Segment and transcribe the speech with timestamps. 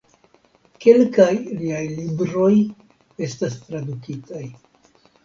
[0.85, 2.49] Kelkaj liaj libroj
[3.27, 4.43] estas tradukitaj.